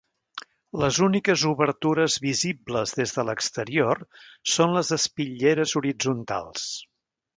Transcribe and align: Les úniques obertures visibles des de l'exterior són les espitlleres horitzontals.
Les 0.83 0.97
úniques 1.07 1.43
obertures 1.49 2.15
visibles 2.23 2.93
des 3.01 3.13
de 3.17 3.27
l'exterior 3.27 4.01
són 4.55 4.75
les 4.79 4.91
espitlleres 5.01 5.77
horitzontals. 5.83 6.67